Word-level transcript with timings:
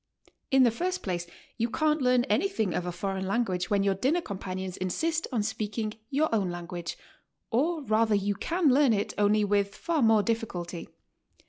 In 0.49 0.63
the 0.63 0.71
first 0.71 1.03
place, 1.03 1.27
you 1.59 1.69
can't 1.69 2.01
learn 2.01 2.23
anything 2.23 2.73
of 2.73 2.87
a 2.87 2.91
foreign 2.91 3.27
language 3.27 3.69
when 3.69 3.83
your 3.83 3.93
dinner 3.93 4.19
companions 4.21 4.75
insist 4.77 5.27
on 5.31 5.43
speaking 5.43 5.93
your 6.09 6.27
own 6.33 6.49
lan 6.49 6.65
guage, 6.65 6.97
or 7.51 7.83
rather 7.83 8.15
you 8.15 8.33
can 8.33 8.73
learn 8.73 8.93
it 8.93 9.13
only 9.19 9.43
with 9.43 9.75
far 9.75 10.01
more 10.01 10.23
difficulty. 10.23 10.89